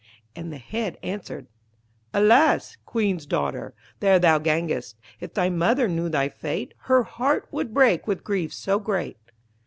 [0.35, 1.45] And the Head answered
[2.11, 2.75] 'Alas!
[2.87, 4.95] Queen's daughter, there thou gangest.
[5.19, 9.17] If thy mother knew thy fate, Her heart would break with grief so great.'